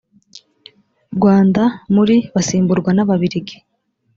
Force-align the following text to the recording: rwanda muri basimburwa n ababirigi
rwanda 1.15 1.63
muri 1.95 2.15
basimburwa 2.33 2.89
n 2.93 2.99
ababirigi 3.03 3.55